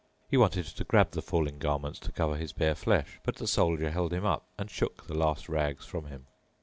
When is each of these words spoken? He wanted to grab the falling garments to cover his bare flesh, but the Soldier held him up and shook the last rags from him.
He 0.31 0.35
wanted 0.35 0.65
to 0.65 0.83
grab 0.83 1.11
the 1.11 1.21
falling 1.21 1.59
garments 1.59 1.99
to 1.99 2.11
cover 2.11 2.35
his 2.35 2.53
bare 2.53 2.73
flesh, 2.73 3.19
but 3.23 3.35
the 3.35 3.45
Soldier 3.45 3.91
held 3.91 4.11
him 4.13 4.25
up 4.25 4.47
and 4.57 4.67
shook 4.67 5.05
the 5.05 5.13
last 5.13 5.47
rags 5.47 5.85
from 5.85 6.05
him. 6.07 6.25